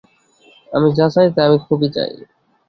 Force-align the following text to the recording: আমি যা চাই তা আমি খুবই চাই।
আমি 0.71 0.87
যা 0.97 1.05
চাই 1.13 1.27
তা 1.35 1.41
আমি 1.47 1.57
খুবই 1.65 1.87
চাই। 1.95 2.11